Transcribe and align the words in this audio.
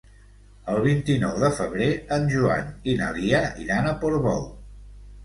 El 0.75 0.77
vint-i-nou 0.85 1.35
de 1.43 1.51
febrer 1.59 1.89
en 2.17 2.25
Joan 2.31 2.71
i 2.89 2.97
na 3.03 3.11
Lia 3.19 3.43
iran 3.65 3.91
a 3.91 3.93
Portbou. 4.05 4.41